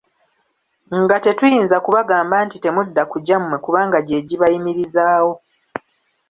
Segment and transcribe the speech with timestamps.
[1.01, 5.33] Nga tetuyinza kubagamba nti temudda ku gyammwe kubanga gye gibayimirizaawo.